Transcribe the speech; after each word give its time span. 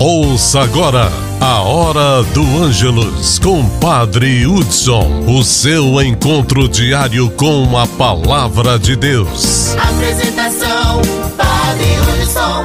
Ouça 0.00 0.60
agora 0.60 1.10
a 1.40 1.60
Hora 1.60 2.22
do 2.32 2.42
Ângelus 2.62 3.40
com 3.40 3.68
Padre 3.80 4.46
Hudson, 4.46 5.24
o 5.26 5.42
seu 5.42 6.00
encontro 6.00 6.68
diário 6.68 7.28
com 7.30 7.76
a 7.76 7.84
Palavra 7.84 8.78
de 8.78 8.94
Deus. 8.94 9.74
Apresentação, 9.76 11.02
Padre 11.36 11.98
Hudson. 11.98 12.07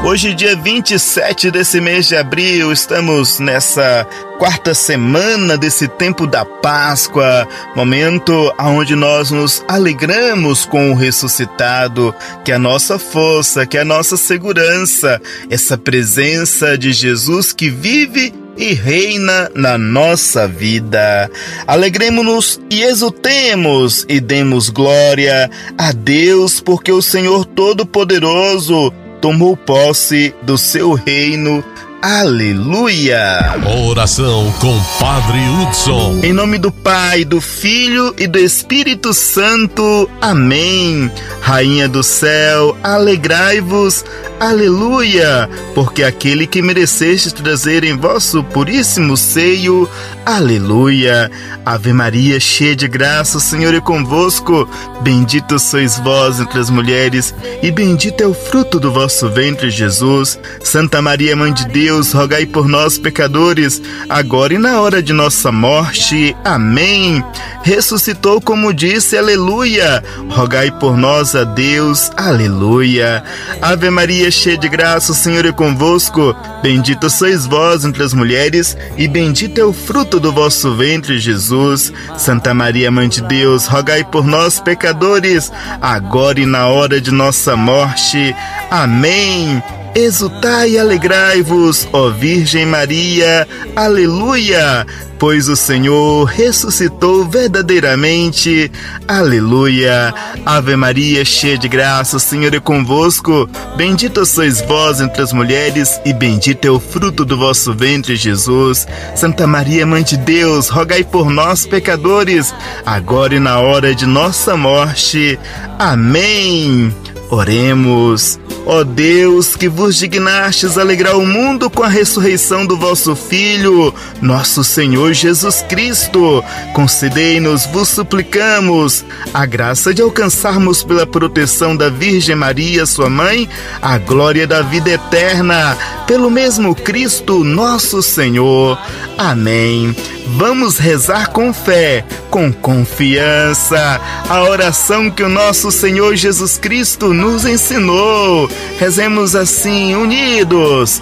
Hoje, 0.04 0.34
dia 0.34 0.55
27 0.55 1.50
desse 1.50 1.79
mês 1.79 2.07
de 2.07 2.15
abril, 2.15 2.71
estamos 2.71 3.39
nessa 3.39 4.05
quarta 4.38 4.73
semana 4.73 5.57
desse 5.57 5.88
tempo 5.88 6.27
da 6.27 6.43
Páscoa, 6.43 7.48
momento 7.73 8.54
onde 8.59 8.95
nós 8.95 9.31
nos 9.31 9.63
alegramos 9.68 10.66
com 10.66 10.91
o 10.91 10.95
ressuscitado, 10.95 12.13
que 12.44 12.52
é 12.52 12.55
a 12.55 12.59
nossa 12.59 12.99
força, 12.99 13.66
que 13.66 13.77
é 13.77 13.81
a 13.81 13.86
nossa 13.86 14.18
segurança, 14.18 15.21
essa 15.49 15.77
presença 15.77 16.77
de 16.77 16.91
Jesus 16.91 17.54
que 17.54 17.70
vive 17.70 18.34
e 18.57 18.73
reina 18.73 19.50
na 19.55 19.77
nossa 19.77 20.48
vida. 20.48 21.31
Alegremos-nos 21.66 22.59
e 22.70 22.84
exultemos 22.84 24.05
e 24.09 24.20
demos 24.20 24.70
glória 24.70 25.50
a 25.77 25.91
Deus, 25.91 26.59
porque 26.59 26.91
o 26.91 27.02
Senhor 27.02 27.45
Todo-Poderoso 27.45 28.94
tomou 29.23 29.55
posse 29.55 30.36
do 30.41 30.58
seu 30.58 30.91
reino 30.91 31.64
Aleluia! 32.05 33.55
Oração 33.88 34.53
com 34.59 34.77
Padre 34.99 35.39
Hudson. 35.48 36.20
Em 36.21 36.34
nome 36.34 36.57
do 36.57 36.70
Pai, 36.70 37.23
do 37.23 37.39
Filho 37.39 38.13
e 38.17 38.27
do 38.27 38.38
Espírito 38.38 39.13
Santo. 39.13 40.09
Amém. 40.20 41.09
Rainha 41.39 41.88
do 41.88 42.03
céu, 42.03 42.77
alegrai-vos. 42.84 44.03
Aleluia! 44.38 45.49
Porque 45.73 46.03
aquele 46.03 46.45
que 46.45 46.61
mereceste 46.61 47.34
trazer 47.34 47.85
em 47.85 47.95
vosso 47.95 48.44
puríssimo 48.44 49.16
seio. 49.16 49.89
Aleluia! 50.25 51.31
Ave 51.66 51.94
Maria, 51.94 52.39
cheia 52.41 52.75
de 52.75 52.88
graça, 52.88 53.38
o 53.38 53.41
Senhor 53.41 53.73
é 53.73 53.80
convosco. 53.80 54.67
Bendito 55.02 55.58
sois 55.58 55.97
vós 56.00 56.41
entre 56.41 56.59
as 56.59 56.69
mulheres, 56.69 57.33
e 57.61 57.72
bendito 57.72 58.22
é 58.22 58.28
o 58.28 58.33
fruto 58.33 58.80
do 58.80 58.91
vosso 58.91 59.30
ventre, 59.30 59.69
Jesus. 59.69 60.38
Santa 60.61 61.02
Maria, 61.02 61.35
Mãe 61.35 61.53
de 61.53 61.66
Deus, 61.67 61.92
Deus, 61.94 62.11
rogai 62.11 62.44
por 62.44 62.67
nós, 62.67 62.97
pecadores, 62.97 63.80
agora 64.09 64.55
e 64.55 64.58
na 64.58 64.81
hora 64.81 65.02
de 65.02 65.13
nossa 65.13 65.52
morte. 65.52 66.35
Amém. 66.44 67.23
Ressuscitou, 67.61 68.41
como 68.41 68.73
disse, 68.73 69.16
aleluia. 69.16 70.03
Rogai 70.27 70.72
por 70.72 70.97
nós 70.97 71.35
a 71.35 71.44
Deus, 71.44 72.09
aleluia. 72.17 73.23
Ave 73.61 73.91
Maria, 73.91 74.31
cheia 74.31 74.58
de 74.58 74.67
graça, 74.67 75.11
o 75.11 75.16
Senhor 75.16 75.45
é 75.45 75.52
convosco. 75.52 76.35
Bendita 76.63 77.09
sois 77.09 77.45
vós 77.45 77.85
entre 77.85 78.02
as 78.02 78.11
mulheres, 78.11 78.75
e 78.97 79.07
bendito 79.07 79.61
é 79.61 79.63
o 79.63 79.72
fruto 79.72 80.19
do 80.19 80.33
vosso 80.33 80.73
ventre, 80.75 81.19
Jesus. 81.19 81.94
Santa 82.17 82.55
Maria, 82.55 82.89
Mãe 82.89 83.07
de 83.07 83.22
Deus, 83.22 83.67
rogai 83.67 84.03
por 84.03 84.25
nós, 84.25 84.59
pecadores, 84.59 85.52
agora 85.80 86.39
e 86.39 86.45
na 86.47 86.69
hora 86.69 87.00
de 87.00 87.11
nossa 87.11 87.55
morte. 87.55 88.35
Amém. 88.72 89.61
Exultai 89.95 90.72
e 90.72 90.80
alegrai-vos, 90.80 91.88
ó 91.94 92.09
Virgem 92.09 92.66
Maria, 92.66 93.47
aleluia! 93.75 94.88
Pois 95.23 95.47
o 95.47 95.55
Senhor 95.55 96.25
ressuscitou 96.25 97.23
verdadeiramente, 97.23 98.69
aleluia! 99.07 100.13
Ave 100.45 100.75
Maria, 100.75 101.23
cheia 101.23 101.57
de 101.57 101.69
graça, 101.69 102.17
o 102.17 102.19
Senhor 102.19 102.53
é 102.53 102.59
convosco. 102.59 103.49
Bendita 103.77 104.25
sois 104.25 104.59
vós 104.59 104.99
entre 104.99 105.21
as 105.21 105.31
mulheres, 105.31 105.97
e 106.03 106.11
bendito 106.11 106.66
é 106.66 106.69
o 106.69 106.77
fruto 106.77 107.23
do 107.23 107.38
vosso 107.38 107.73
ventre, 107.73 108.17
Jesus. 108.17 108.85
Santa 109.16 109.47
Maria, 109.47 109.85
Mãe 109.85 110.03
de 110.03 110.17
Deus, 110.17 110.67
rogai 110.67 111.05
por 111.05 111.29
nós, 111.29 111.66
pecadores, 111.66 112.53
agora 112.85 113.33
e 113.33 113.39
na 113.39 113.61
hora 113.61 113.95
de 113.95 114.05
nossa 114.05 114.57
morte. 114.57 115.39
Amém. 115.79 116.94
Oremos. 117.29 118.38
Ó 118.66 118.83
Deus, 118.83 119.56
que 119.56 119.67
vos 119.67 119.97
dignastes 119.97 120.78
alegrar 120.78 121.17
o 121.17 121.25
mundo 121.25 121.69
com 121.69 121.83
a 121.83 121.88
ressurreição 121.88 122.66
do 122.66 122.78
vosso 122.78 123.13
Filho, 123.16 123.94
nosso 124.22 124.63
Senhor 124.63 125.12
Jesus 125.13 125.63
Cristo, 125.68 126.44
concedei-nos, 126.74 127.66
vos 127.66 127.90
suplicamos, 127.90 129.06
a 129.34 129.46
graça 129.46 129.94
de 129.94 130.01
alcançarmos 130.01 130.84
pela 130.84 131.06
proteção 131.06 131.75
da 131.75 131.90
Virgem 131.90 132.35
Maria, 132.35 132.85
sua 132.85 133.09
mãe, 133.09 133.47
a 133.81 133.97
glória 133.97 134.47
da 134.47 134.62
vida 134.62 134.90
eterna, 134.90 135.78
pelo 136.07 136.29
mesmo 136.29 136.75
Cristo, 136.75 137.44
nosso 137.44 138.01
Senhor. 138.01 138.78
Amém. 139.18 139.96
Vamos 140.35 140.78
rezar 140.78 141.30
com 141.30 141.53
fé, 141.53 142.03
com 142.30 142.51
confiança, 142.51 144.01
a 144.28 144.44
oração 144.44 145.12
que 145.12 145.22
o 145.22 145.30
nosso 145.30 145.72
Senhor 145.72 146.16
Jesus 146.16 146.57
Cristo 146.57 147.13
nos 147.13 147.45
ensinou. 147.45 148.50
Rezemos 148.80 149.35
assim, 149.35 149.95
unidos. 149.95 151.01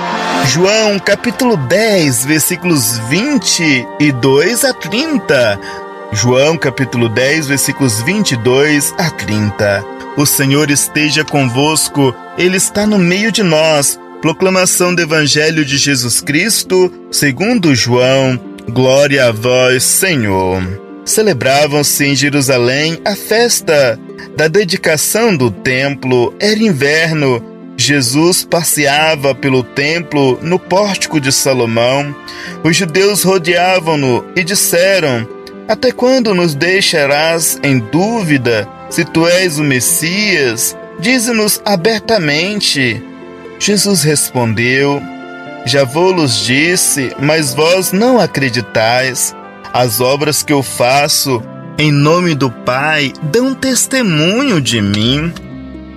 João 0.47 0.99
capítulo 0.99 1.55
10, 1.55 2.25
versículos 2.25 2.97
22 3.09 4.65
a 4.65 4.73
30. 4.73 5.59
João 6.11 6.57
capítulo 6.57 7.07
10, 7.07 7.47
versículos 7.47 8.01
22 8.01 8.93
a 8.97 9.09
30. 9.11 9.85
O 10.17 10.25
Senhor 10.25 10.69
esteja 10.69 11.23
convosco, 11.23 12.13
Ele 12.37 12.57
está 12.57 12.85
no 12.85 12.97
meio 12.97 13.31
de 13.31 13.43
nós. 13.43 13.99
Proclamação 14.21 14.93
do 14.93 15.01
Evangelho 15.01 15.63
de 15.63 15.77
Jesus 15.77 16.19
Cristo, 16.19 16.91
segundo 17.11 17.73
João. 17.73 18.39
Glória 18.69 19.27
a 19.27 19.31
vós, 19.31 19.83
Senhor. 19.83 20.61
Celebravam-se 21.05 22.05
em 22.05 22.15
Jerusalém 22.15 22.99
a 23.05 23.15
festa 23.15 23.97
da 24.35 24.47
dedicação 24.47 25.35
do 25.35 25.49
templo. 25.49 26.33
Era 26.39 26.59
inverno 26.59 27.50
Jesus 27.81 28.43
passeava 28.43 29.33
pelo 29.33 29.63
templo 29.63 30.37
no 30.41 30.59
pórtico 30.59 31.19
de 31.19 31.31
Salomão. 31.31 32.15
Os 32.63 32.77
judeus 32.77 33.23
rodeavam-no 33.23 34.23
e 34.35 34.43
disseram: 34.43 35.27
Até 35.67 35.91
quando 35.91 36.35
nos 36.35 36.53
deixarás 36.53 37.59
em 37.63 37.79
dúvida 37.79 38.67
se 38.89 39.03
tu 39.03 39.27
és 39.27 39.57
o 39.57 39.63
Messias? 39.63 40.77
Dize-nos 40.99 41.61
abertamente. 41.65 43.01
Jesus 43.57 44.03
respondeu: 44.03 45.01
Já 45.65 45.83
vou-los 45.83 46.45
disse, 46.45 47.11
mas 47.19 47.53
vós 47.53 47.91
não 47.91 48.19
acreditais. 48.19 49.35
As 49.73 49.99
obras 50.01 50.43
que 50.43 50.53
eu 50.53 50.61
faço 50.61 51.41
em 51.79 51.91
nome 51.91 52.35
do 52.35 52.51
Pai 52.51 53.11
dão 53.23 53.55
testemunho 53.55 54.61
de 54.61 54.81
mim. 54.81 55.33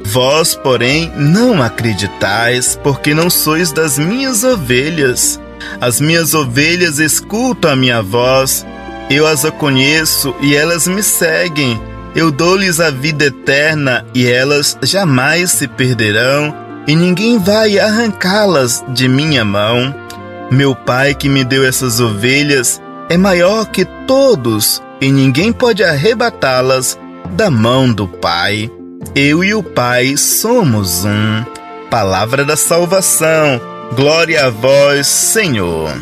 Vós, 0.04 0.54
porém, 0.54 1.10
não 1.16 1.62
acreditais, 1.62 2.78
porque 2.82 3.14
não 3.14 3.30
sois 3.30 3.72
das 3.72 3.98
minhas 3.98 4.44
ovelhas. 4.44 5.40
As 5.80 6.00
minhas 6.00 6.34
ovelhas 6.34 6.98
escutam 6.98 7.70
a 7.70 7.76
minha 7.76 8.02
voz, 8.02 8.64
eu 9.10 9.26
as 9.26 9.48
conheço 9.58 10.34
e 10.40 10.54
elas 10.54 10.86
me 10.86 11.02
seguem. 11.02 11.80
Eu 12.14 12.30
dou-lhes 12.30 12.80
a 12.80 12.90
vida 12.90 13.24
eterna 13.24 14.06
e 14.14 14.26
elas 14.26 14.78
jamais 14.82 15.50
se 15.50 15.66
perderão, 15.66 16.54
e 16.86 16.94
ninguém 16.94 17.38
vai 17.38 17.78
arrancá-las 17.78 18.84
de 18.88 19.08
minha 19.08 19.44
mão. 19.44 19.94
Meu 20.50 20.76
Pai 20.76 21.14
que 21.14 21.28
me 21.28 21.44
deu 21.44 21.66
essas 21.66 21.98
ovelhas 21.98 22.80
é 23.08 23.16
maior 23.16 23.66
que 23.66 23.84
todos, 24.06 24.82
e 25.00 25.10
ninguém 25.10 25.52
pode 25.52 25.82
arrebatá-las 25.82 26.98
da 27.30 27.50
mão 27.50 27.92
do 27.92 28.06
Pai. 28.06 28.70
Eu 29.14 29.42
e 29.42 29.54
o 29.54 29.62
Pai 29.62 30.16
somos 30.16 31.04
um. 31.04 31.44
Palavra 31.90 32.44
da 32.44 32.56
salvação. 32.56 33.60
Glória 33.96 34.46
a 34.46 34.50
vós, 34.50 35.06
Senhor. 35.06 35.96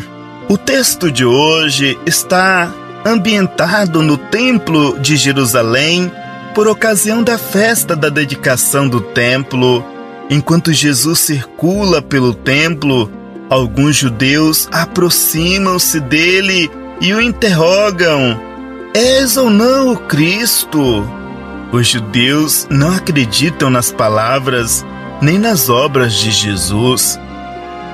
O 0.48 0.58
texto 0.58 1.10
de 1.10 1.24
hoje 1.24 1.98
está 2.04 2.72
ambientado 3.04 4.02
no 4.02 4.16
Templo 4.16 4.98
de 4.98 5.16
Jerusalém 5.16 6.12
por 6.54 6.68
ocasião 6.68 7.22
da 7.22 7.38
festa 7.38 7.96
da 7.96 8.08
dedicação 8.08 8.88
do 8.88 9.00
templo. 9.00 9.84
Enquanto 10.28 10.72
Jesus 10.72 11.20
circula 11.20 12.02
pelo 12.02 12.34
templo, 12.34 13.10
Alguns 13.52 13.96
judeus 13.96 14.66
aproximam-se 14.72 16.00
dele 16.00 16.70
e 17.02 17.12
o 17.12 17.20
interrogam: 17.20 18.40
És 18.94 19.36
ou 19.36 19.50
não 19.50 19.92
o 19.92 19.96
Cristo? 19.98 21.06
Os 21.72 21.88
judeus 21.88 22.66
não 22.70 22.92
acreditam 22.92 23.70
nas 23.70 23.90
palavras 23.90 24.84
nem 25.22 25.38
nas 25.38 25.70
obras 25.70 26.12
de 26.12 26.30
Jesus. 26.30 27.18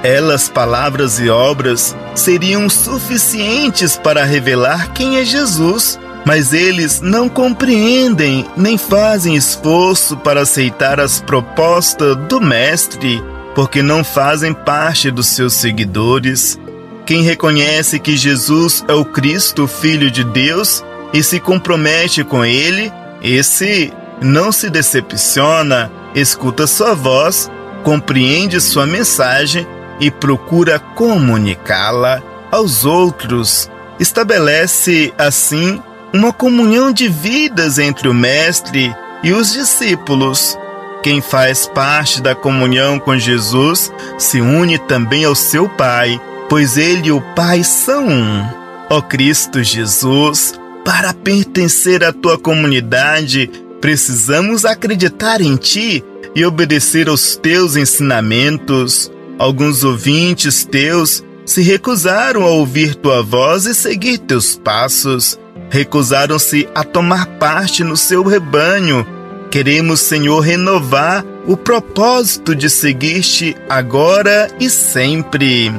Elas, 0.03 0.49
palavras 0.49 1.21
e 1.21 1.29
obras, 1.29 1.95
seriam 2.15 2.69
suficientes 2.69 3.97
para 3.97 4.25
revelar 4.25 4.93
quem 4.93 5.17
é 5.19 5.25
Jesus, 5.25 5.99
mas 6.25 6.53
eles 6.53 7.01
não 7.01 7.29
compreendem 7.29 8.47
nem 8.57 8.77
fazem 8.77 9.37
esforço 9.37 10.17
para 10.17 10.43
aceitar 10.43 10.99
as 10.99 11.21
propostas 11.21 12.17
do 12.29 12.41
Mestre, 12.41 13.23
porque 13.55 13.81
não 13.81 14.03
fazem 14.03 14.53
parte 14.53 15.11
dos 15.11 15.29
seus 15.29 15.55
seguidores. 15.55 16.59
Quem 17.07 17.23
reconhece 17.23 17.99
que 18.01 18.17
Jesus 18.17 18.85
é 18.89 18.93
o 18.93 19.05
Cristo, 19.05 19.69
Filho 19.69 20.11
de 20.11 20.25
Deus, 20.25 20.85
e 21.13 21.23
se 21.23 21.39
compromete 21.39 22.25
com 22.25 22.45
ele, 22.45 22.93
esse 23.23 23.93
não 24.20 24.50
se 24.53 24.70
decepciona, 24.70 25.91
escuta 26.15 26.67
sua 26.67 26.94
voz, 26.94 27.50
compreende 27.82 28.61
sua 28.61 28.87
mensagem 28.87 29.67
e 30.00 30.11
procura 30.11 30.79
comunicá-la 30.79 32.23
aos 32.50 32.85
outros. 32.85 33.70
Estabelece, 33.99 35.12
assim, 35.19 35.82
uma 36.12 36.32
comunhão 36.32 36.93
de 36.93 37.09
vidas 37.09 37.79
entre 37.79 38.09
o 38.09 38.15
Mestre 38.15 38.94
e 39.23 39.32
os 39.32 39.53
discípulos. 39.53 40.59
Quem 41.03 41.20
faz 41.20 41.67
parte 41.67 42.20
da 42.20 42.35
comunhão 42.35 42.99
com 42.99 43.17
Jesus 43.17 43.93
se 44.19 44.41
une 44.41 44.79
também 44.79 45.25
ao 45.25 45.35
seu 45.35 45.69
Pai, 45.69 46.20
pois 46.49 46.76
ele 46.76 47.09
e 47.09 47.12
o 47.12 47.20
Pai 47.35 47.62
são 47.62 48.06
um. 48.06 48.49
Ó 48.91 49.00
Cristo 49.00 49.62
Jesus, 49.62 50.59
para 50.88 51.12
pertencer 51.12 52.02
à 52.02 52.14
tua 52.14 52.38
comunidade, 52.38 53.50
precisamos 53.79 54.64
acreditar 54.64 55.43
em 55.43 55.55
ti 55.55 56.02
e 56.35 56.46
obedecer 56.46 57.11
aos 57.11 57.37
teus 57.37 57.76
ensinamentos. 57.76 59.12
Alguns 59.38 59.85
ouvintes 59.85 60.64
teus 60.64 61.23
se 61.44 61.61
recusaram 61.61 62.43
a 62.43 62.49
ouvir 62.49 62.94
tua 62.94 63.23
voz 63.23 63.67
e 63.67 63.75
seguir 63.75 64.17
teus 64.17 64.56
passos. 64.56 65.38
Recusaram-se 65.69 66.67
a 66.75 66.82
tomar 66.82 67.26
parte 67.38 67.84
no 67.84 67.94
seu 67.94 68.23
rebanho. 68.23 69.06
Queremos, 69.50 70.00
Senhor, 70.00 70.41
renovar 70.41 71.23
o 71.46 71.55
propósito 71.55 72.56
de 72.56 72.70
seguir-te 72.70 73.55
agora 73.69 74.49
e 74.58 74.70
sempre. 74.70 75.70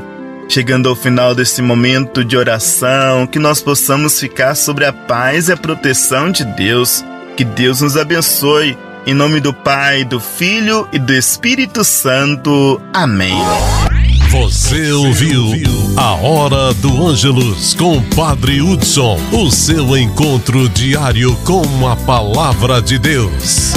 Chegando 0.50 0.90
ao 0.90 0.96
final 0.96 1.36
desse 1.36 1.62
momento 1.62 2.26
de 2.26 2.36
oração, 2.36 3.28
que 3.28 3.38
nós 3.38 3.62
possamos 3.62 4.20
ficar 4.20 4.56
sobre 4.56 4.84
a 4.84 4.92
paz 4.92 5.48
e 5.48 5.52
a 5.52 5.58
proteção 5.58 6.32
de 6.32 6.44
Deus. 6.44 7.06
Que 7.38 7.44
Deus 7.44 7.82
nos 7.82 7.96
abençoe. 7.96 8.76
Em 9.06 9.14
nome 9.14 9.40
do 9.40 9.54
Pai, 9.54 10.04
do 10.04 10.20
Filho 10.20 10.88
e 10.92 10.98
do 10.98 11.14
Espírito 11.14 11.84
Santo. 11.84 12.82
Amém. 12.92 13.38
Você 14.32 14.92
ouviu 14.92 15.52
a 15.96 16.14
Hora 16.16 16.74
do 16.74 17.08
Ângelus 17.08 17.76
com 17.76 18.02
Padre 18.16 18.60
Hudson, 18.60 19.20
o 19.32 19.52
seu 19.52 19.96
encontro 19.96 20.68
diário 20.68 21.36
com 21.46 21.88
a 21.88 21.96
palavra 21.96 22.82
de 22.82 22.98
Deus. 22.98 23.74